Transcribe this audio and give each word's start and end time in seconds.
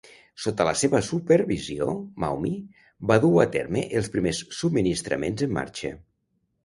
Sota 0.43 0.65
la 0.67 0.71
seva 0.83 1.01
supervisió, 1.07 1.93
"Maumee" 2.25 2.81
va 3.11 3.17
dur 3.27 3.31
a 3.43 3.47
terme 3.57 3.85
els 4.01 4.11
primers 4.17 4.41
subministraments 4.63 5.47
en 5.49 5.55
marxa. 5.59 5.93